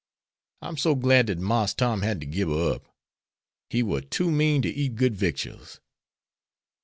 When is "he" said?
3.69-3.83